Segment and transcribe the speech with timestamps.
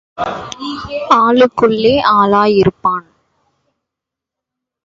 [1.17, 3.05] ஆளுக்குள்ளே ஆளாய் இருப்பான்.